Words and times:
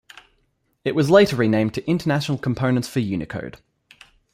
It 0.83 0.95
was 0.95 1.11
later 1.11 1.35
renamed 1.35 1.75
to 1.75 1.87
International 1.87 2.39
Components 2.39 2.87
For 2.87 3.01
Unicode. 3.01 3.57